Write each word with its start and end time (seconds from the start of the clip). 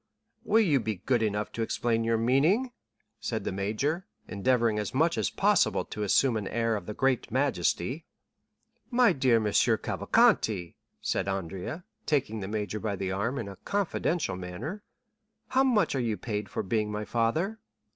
"Will 0.43 0.61
you 0.63 0.79
be 0.79 0.95
good 0.95 1.21
enough 1.21 1.51
to 1.51 1.61
explain 1.61 2.03
your 2.03 2.17
meaning?" 2.17 2.71
said 3.19 3.43
the 3.43 3.51
major, 3.51 4.07
endeavoring 4.27 4.79
as 4.79 4.95
much 4.95 5.15
as 5.15 5.29
possible 5.29 5.85
to 5.85 6.01
assume 6.01 6.37
an 6.37 6.47
air 6.47 6.75
of 6.75 6.87
the 6.87 6.95
greatest 6.95 7.29
majesty. 7.29 8.07
"My 8.89 9.13
dear 9.13 9.35
M. 9.35 9.43
Cavalcanti," 9.53 10.75
said 11.01 11.27
Andrea, 11.27 11.83
taking 12.07 12.39
the 12.39 12.47
major 12.47 12.79
by 12.79 12.95
the 12.95 13.11
arm 13.11 13.37
in 13.37 13.47
a 13.47 13.57
confidential 13.57 14.35
manner, 14.35 14.81
"how 15.49 15.63
much 15.63 15.93
are 15.93 15.99
you 15.99 16.17
paid 16.17 16.49
for 16.49 16.63
being 16.63 16.91
my 16.91 17.05
father?" 17.05 17.59